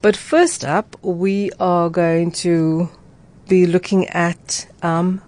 [0.00, 2.88] But first up, we are going to
[3.48, 5.20] be looking at um,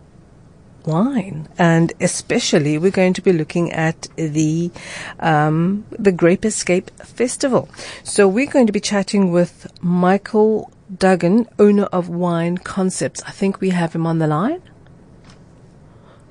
[0.86, 4.70] wine, and especially we're going to be looking at the
[5.18, 7.68] um, the Grape Escape Festival.
[8.04, 13.24] So we're going to be chatting with Michael Duggan, owner of Wine Concepts.
[13.24, 14.62] I think we have him on the line.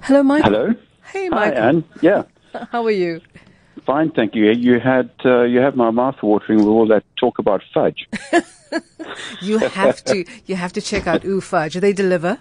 [0.03, 0.49] Hello, Michael.
[0.49, 0.75] Hello.
[1.11, 1.61] Hey, Michael.
[1.61, 1.83] Hi, Anne.
[1.99, 2.23] Yeah.
[2.71, 3.19] How are you?
[3.85, 4.51] Fine, thank you.
[4.51, 8.07] You had uh, you had my mouth watering with all that talk about fudge.
[9.41, 11.75] you have to you have to check out Ooh Fudge.
[11.75, 12.39] They deliver.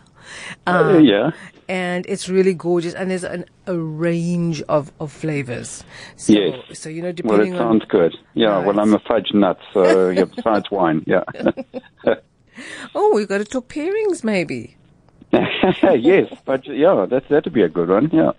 [0.66, 1.30] Um, uh, yeah.
[1.68, 5.84] And it's really gorgeous, and there's an, a range of, of flavors.
[6.16, 6.78] So, yes.
[6.78, 8.16] So you know, depending well, it sounds good.
[8.34, 8.48] Yeah.
[8.48, 8.66] Right.
[8.66, 11.24] Well, I'm a fudge nut, so yeah, besides wine, yeah.
[12.94, 14.77] oh, we've got to talk pairings, maybe.
[15.32, 18.10] yes, but yeah, that that'd be a good one.
[18.12, 18.32] Yeah.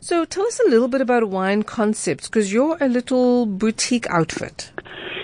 [0.00, 4.70] So tell us a little bit about Wine Concepts, because you're a little boutique outfit.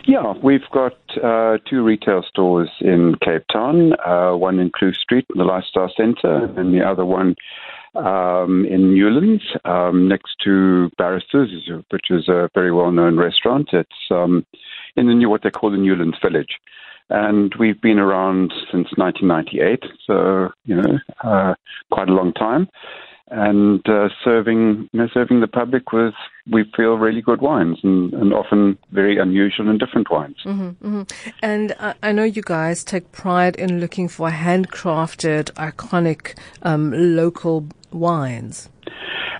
[0.05, 5.27] Yeah, we've got uh, two retail stores in Cape Town, uh, one in Kloof Street,
[5.35, 7.37] the Lifestyle Centre, and the other one
[7.95, 11.51] um, in Newlands, um, next to Barristers,
[11.91, 13.69] which is a very well-known restaurant.
[13.73, 14.45] It's um,
[14.97, 16.59] in the new what they call the Newlands Village,
[17.09, 21.55] and we've been around since 1998, so you know, uh,
[21.93, 22.69] quite a long time
[23.29, 26.15] and uh, serving you know, serving the public with
[26.51, 30.37] we feel really good wines and, and often very unusual and different wines.
[30.45, 31.31] Mm-hmm, mm-hmm.
[31.41, 37.69] And uh, I know you guys take pride in looking for handcrafted, iconic, um, local
[37.93, 38.69] wines.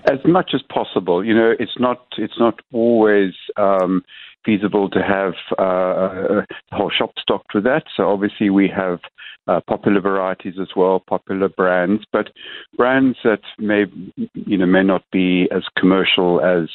[0.05, 3.33] As much as possible, you know, it's not it's not always.
[3.57, 4.03] Um,
[4.45, 7.83] feasible to have uh, the whole shop stocked with that.
[7.95, 8.99] So obviously we have
[9.47, 12.29] uh, popular varieties as well, popular brands, but
[12.77, 13.85] brands that may
[14.33, 16.69] you know may not be as commercial as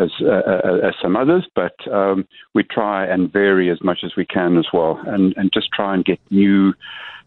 [0.00, 4.12] as, uh, uh, as some others, but um, we try and vary as much as
[4.16, 6.72] we can as well, and and just try and get new.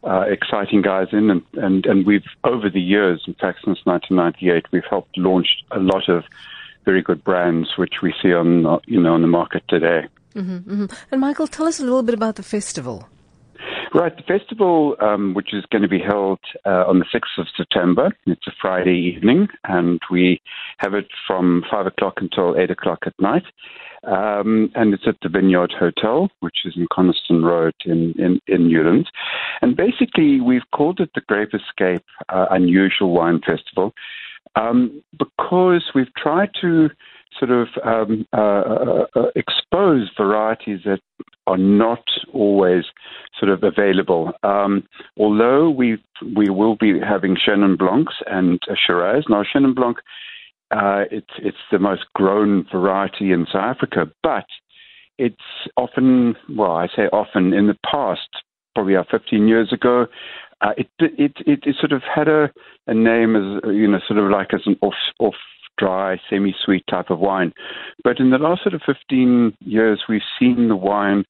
[0.02, 4.64] Uh, exciting guys in, and, and, and we've over the years, in fact, since 1998,
[4.72, 6.24] we've helped launch a lot of
[6.86, 10.08] very good brands which we see on you know on the market today.
[10.36, 10.86] Mm-hmm, mm-hmm.
[11.12, 13.08] And Michael, tell us a little bit about the festival.
[13.94, 17.48] Right, the festival, um, which is going to be held uh, on the 6th of
[17.58, 20.42] September, it's a Friday evening, and we
[20.78, 23.46] have it from 5 o'clock until 8 o'clock at night.
[24.04, 28.70] Um, and it's at the Vineyard Hotel, which is in Coniston Road in, in, in
[28.70, 29.10] Newlands.
[29.62, 33.94] And basically, we've called it the Grape Escape uh, Unusual Wine Festival
[34.56, 36.90] um, because we've tried to
[37.38, 41.00] sort of um, uh, uh, uh, expose varieties that
[41.48, 42.84] are not always
[43.40, 44.32] sort of available.
[44.44, 44.84] Um,
[45.18, 45.98] although we
[46.36, 49.26] we will be having Chenin Blancs and Shiraz.
[49.30, 49.98] Now Chenin Blanc,
[50.72, 54.46] uh, it's it's the most grown variety in South Africa, but
[55.18, 55.36] it's
[55.78, 58.30] often well, I say often in the past,
[58.76, 60.08] probably about 15 years ago,
[60.62, 62.52] uh, it, it, it it sort of had a,
[62.88, 65.36] a name as you know sort of like as an off off
[65.78, 67.54] dry semi sweet type of wine,
[68.04, 71.24] but in the last sort of 15 years we've seen the wine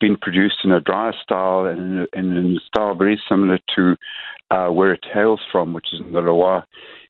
[0.00, 3.96] being produced in a drier style and in, in a style very similar to
[4.50, 6.64] uh, where it hails from, which is in the Loire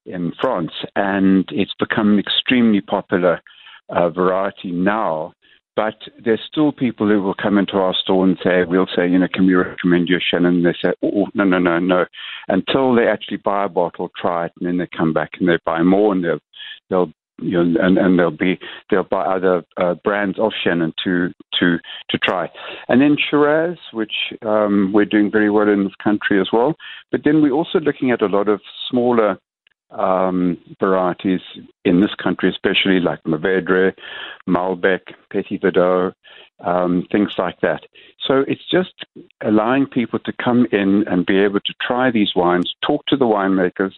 [0.07, 3.43] in France, and it's become an extremely popular
[3.91, 5.33] uh, variety now.
[5.77, 9.19] But there's still people who will come into our store and say, we'll say, you
[9.19, 10.47] know, can we recommend you a Chenin?
[10.47, 12.07] And they say, oh, no, no, no, no.
[12.49, 15.59] Until they actually buy a bottle, try it, and then they come back and they
[15.67, 16.41] buy more and they'll,
[16.89, 21.29] they'll you know, and, and they'll be they'll buy other uh, brands of Chenin to
[21.61, 21.77] to
[22.09, 22.49] to try,
[22.89, 26.75] and then Shiraz, which um, we're doing very well in this country as well.
[27.13, 28.61] But then we're also looking at a lot of
[28.91, 29.39] smaller
[29.91, 31.41] um, varieties
[31.85, 33.95] in this country, especially like Mourvedre,
[34.49, 36.13] Malbec, Petit Verdot,
[36.65, 37.83] um, things like that.
[38.27, 39.05] So it's just
[39.43, 43.27] allowing people to come in and be able to try these wines, talk to the
[43.27, 43.93] winemakers,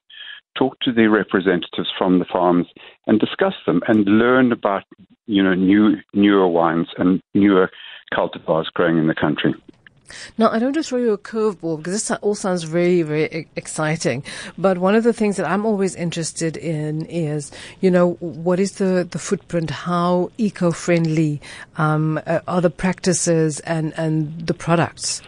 [0.56, 2.66] talk to the representatives from the farms,
[3.06, 4.84] and discuss them and learn about
[5.26, 7.70] you know new newer wines and newer
[8.12, 9.54] cultivars growing in the country.
[10.36, 13.48] Now, I don't want to throw you a curveball because this all sounds very, very
[13.56, 14.22] exciting.
[14.56, 17.50] But one of the things that I'm always interested in is,
[17.80, 19.70] you know, what is the, the footprint?
[19.70, 21.40] How eco-friendly
[21.76, 25.22] um, are the practices and, and the products?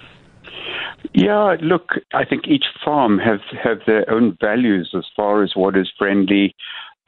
[1.13, 5.77] Yeah, look, I think each farm have have their own values as far as what
[5.77, 6.55] is friendly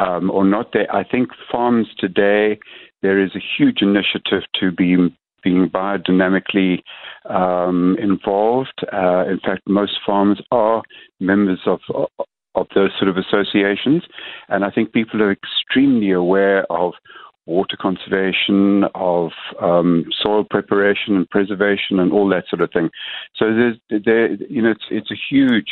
[0.01, 0.73] um, or not.
[0.73, 2.59] There, I think farms today
[3.03, 4.97] there is a huge initiative to be
[5.43, 6.83] being biodynamically
[7.29, 8.85] um, involved.
[8.93, 10.83] Uh, in fact, most farmers are
[11.21, 11.81] members of
[12.55, 14.03] of those sort of associations,
[14.49, 16.93] and I think people are extremely aware of
[17.47, 19.31] water conservation, of
[19.61, 22.91] um, soil preparation and preservation, and all that sort of thing.
[23.37, 25.67] So there's, there, you know, it's, it's a huge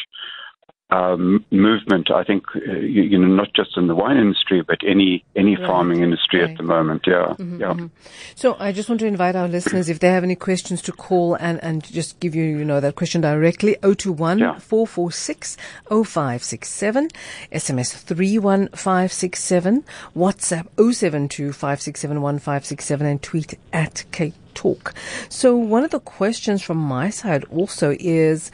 [0.91, 2.11] um, movement.
[2.11, 5.57] I think uh, you, you, know not just in the wine industry, but any any
[5.57, 5.67] right.
[5.67, 6.51] farming industry right.
[6.51, 7.05] at the moment.
[7.07, 7.69] Yeah, mm-hmm, yeah.
[7.69, 7.87] Mm-hmm.
[8.35, 11.35] So I just want to invite our listeners if they have any questions to call
[11.35, 13.77] and and just give you you know that question directly.
[13.83, 14.59] 021 yeah.
[14.59, 15.57] 446
[15.89, 17.09] 0567,
[17.53, 19.85] SMS 31567,
[20.17, 24.95] WhatsApp 072 567 1567, and tweet at Cape Talk.
[25.29, 28.51] So one of the questions from my side also is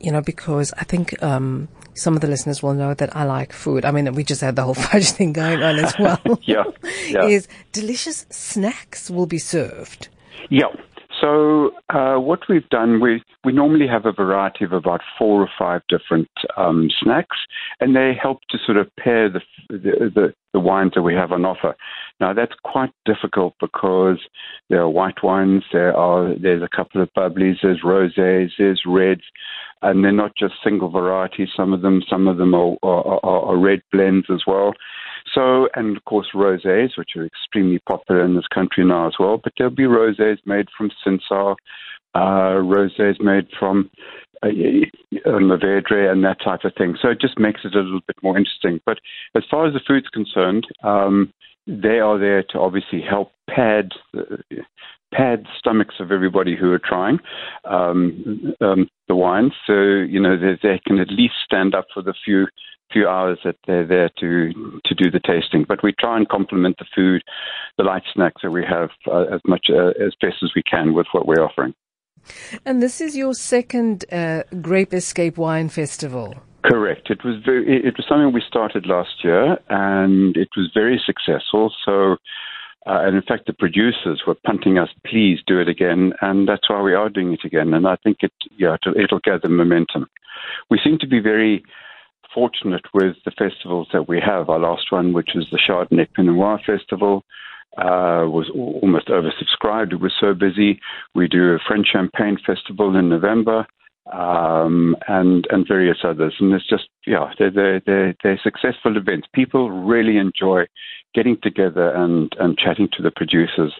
[0.00, 3.52] you know, because I think um, some of the listeners will know that I like
[3.52, 3.84] food.
[3.84, 6.20] I mean, we just had the whole fudge thing going on as well.
[6.42, 6.64] yeah,
[7.08, 7.24] yeah.
[7.24, 10.08] Is delicious snacks will be served.
[10.48, 10.68] Yeah.
[11.20, 15.50] So uh, what we've done, we we normally have a variety of about four or
[15.58, 17.36] five different um, snacks,
[17.78, 21.30] and they help to sort of pair the, the, the the wines that we have
[21.32, 21.76] on offer.
[22.20, 24.18] Now that's quite difficult because
[24.68, 29.22] there are white wines, there are there's a couple of bubblies, there's rosés, there's reds,
[29.82, 31.48] and they're not just single varieties.
[31.56, 34.72] Some of them, some of them are, are, are red blends as well.
[35.34, 39.40] So, and of course, rosés, which are extremely popular in this country now as well.
[39.42, 41.56] But there'll be rosés made from Cinsault,
[42.14, 43.90] uh, rosés made from
[44.42, 44.48] uh,
[45.26, 46.96] Mourvèdre and that type of thing.
[47.00, 48.80] So it just makes it a little bit more interesting.
[48.84, 48.98] But
[49.36, 51.32] as far as the food's concerned, um,
[51.66, 53.90] they are there to obviously help pad
[55.12, 57.18] pad stomachs of everybody who are trying
[57.64, 59.52] um, um, the wines.
[59.66, 62.46] So you know they, they can at least stand up for the few
[62.92, 64.52] few hours that they're there to
[64.84, 65.64] to do the tasting.
[65.66, 67.22] But we try and complement the food,
[67.76, 70.94] the light snacks that we have uh, as much uh, as best as we can
[70.94, 71.74] with what we're offering.
[72.66, 76.34] And this is your second uh, Grape Escape Wine Festival.
[76.62, 77.10] Correct.
[77.10, 81.72] It was very, it was something we started last year, and it was very successful.
[81.84, 82.16] So
[82.86, 86.12] uh, and in fact, the producers were punting us, please do it again.
[86.22, 87.74] And that's why we are doing it again.
[87.74, 90.06] And I think it, yeah, it'll, it'll gather momentum.
[90.70, 91.62] We seem to be very
[92.32, 94.48] fortunate with the festivals that we have.
[94.48, 97.22] Our last one, which was the Chardonnay Pinot Noir Festival,
[97.76, 99.92] uh, was almost oversubscribed.
[99.92, 100.80] It was so busy.
[101.14, 103.66] We do a French Champagne Festival in November
[104.12, 106.34] um, and and various others.
[106.40, 109.28] And it's just yeah, they're, they're they're they're successful events.
[109.34, 110.66] People really enjoy
[111.14, 113.72] getting together and and chatting to the producers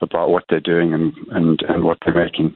[0.00, 2.54] about what they're doing and and and what they're making.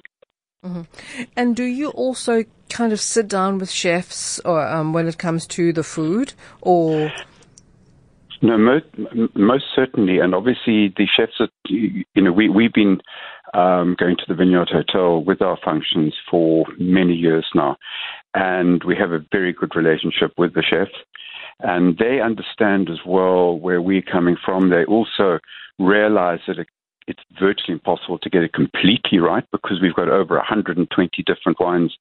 [0.64, 1.22] Mm-hmm.
[1.36, 5.46] And do you also kind of sit down with chefs or um, when it comes
[5.46, 7.10] to the food, or
[8.42, 8.86] no, most,
[9.34, 11.40] most certainly, and obviously the chefs.
[11.40, 13.00] Are, you know, we we've been
[13.54, 17.76] um, going to the Vineyard Hotel with our functions for many years now,
[18.34, 20.92] and we have a very good relationship with the chefs,
[21.60, 24.70] and they understand as well where we're coming from.
[24.70, 25.38] They also
[25.78, 26.64] realize that
[27.06, 31.96] it's virtually impossible to get it completely right because we've got over 120 different wines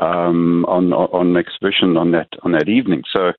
[0.00, 3.04] um, on on exhibition on that on that evening.
[3.12, 3.32] So,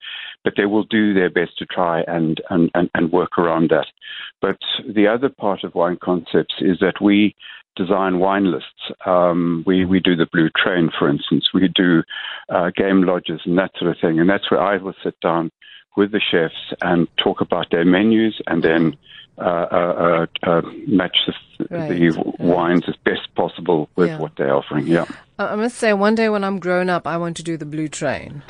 [0.44, 3.88] but they will do their best to try and and, and, and work around that.
[4.41, 4.57] But
[4.88, 7.35] the other part of wine concepts is that we
[7.75, 8.91] design wine lists.
[9.05, 11.49] Um, we we do the Blue Train, for instance.
[11.53, 12.03] We do
[12.49, 14.19] uh, game lodges and that sort of thing.
[14.19, 15.51] And that's where I will sit down
[15.95, 18.97] with the chefs and talk about their menus and then
[19.38, 21.33] uh, uh, uh, uh match the,
[21.69, 21.89] right.
[21.89, 24.19] the wines as best possible with yeah.
[24.19, 24.88] what they're offering.
[24.88, 25.05] Yeah.
[25.39, 27.88] I must say, one day when I'm grown up, I want to do the blue
[27.88, 28.43] train.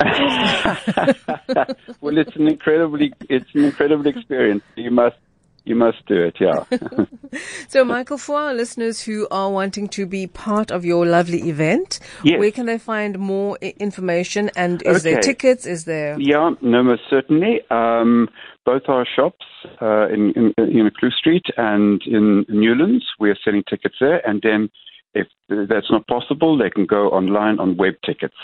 [2.00, 4.62] well, it's an incredibly, it's an incredible experience.
[4.76, 5.16] You must
[5.64, 6.64] you must do it, yeah.
[7.68, 12.00] so, Michael, for our listeners who are wanting to be part of your lovely event,
[12.24, 12.38] yes.
[12.38, 14.50] where can they find more information?
[14.56, 15.12] And is okay.
[15.12, 15.66] there tickets?
[15.66, 16.18] Is there?
[16.18, 17.60] Yeah, no, most certainly.
[17.70, 18.28] Um,
[18.64, 19.44] both our shops
[19.80, 24.26] uh, in, in, in Kloof Street and in Newlands, we are selling tickets there.
[24.28, 24.70] And then,
[25.14, 28.36] if that's not possible, they can go online on web tickets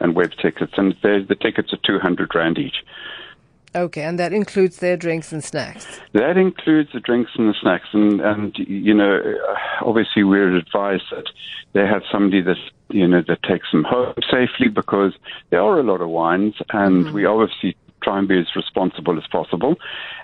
[0.00, 0.72] and web tickets.
[0.76, 2.76] And the tickets are 200 Rand each.
[3.74, 6.00] Okay, and that includes their drinks and snacks.
[6.12, 9.20] That includes the drinks and the snacks, and and you know,
[9.82, 11.26] obviously we're advised that
[11.72, 12.56] they have somebody that
[12.88, 15.12] you know that takes them home safely because
[15.50, 17.14] there are a lot of wines, and mm-hmm.
[17.14, 19.76] we obviously try and be as responsible as possible,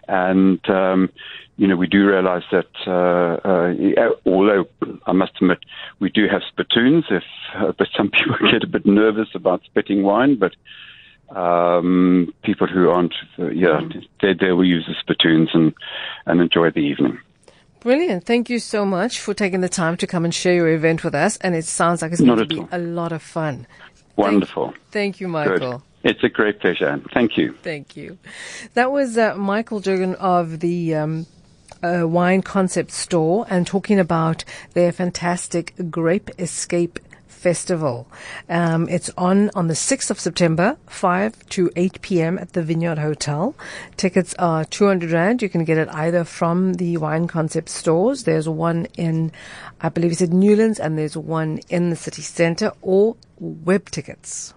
[0.09, 0.61] and.
[0.69, 1.11] Um,
[1.59, 4.67] you know, we do realize that, uh, uh, although
[5.07, 5.61] I must admit,
[6.01, 7.23] we do have spittoons, if,
[7.57, 10.55] uh, but some people get a bit nervous about spitting wine, but
[11.31, 13.81] um, people who aren't, uh, yeah,
[14.23, 15.75] they, they will use the spittoons and,
[16.27, 17.19] and enjoy the evening.
[17.81, 18.25] Brilliant.
[18.25, 21.15] Thank you so much for taking the time to come and share your event with
[21.15, 21.37] us.
[21.39, 22.69] And it sounds like it's going to be all.
[22.73, 23.67] a lot of fun.
[24.17, 24.71] Wonderful.
[24.71, 25.79] Thank, thank you, Michael.
[26.03, 26.11] Good.
[26.11, 27.01] It's a great pleasure.
[27.13, 27.55] Thank you.
[27.63, 28.19] Thank you.
[28.75, 31.27] That was uh, Michael Jurgen of the um,
[31.83, 36.99] uh, Wine Concept Store and talking about their fantastic Grape Escape
[37.37, 38.09] Festival.
[38.49, 42.39] Um, it's on on the 6th of September, 5 to 8 p.m.
[42.39, 43.55] at the Vineyard Hotel.
[43.97, 45.43] Tickets are 200 Rand.
[45.43, 48.25] You can get it either from the Wine Concept stores.
[48.25, 49.33] There's one in,
[49.81, 54.55] I believe it's at Newlands, and there's one in the city center, or web tickets.